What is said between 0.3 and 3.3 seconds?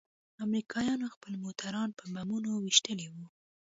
امريکايانوخپل موټران په بمونو ويشتلي وو.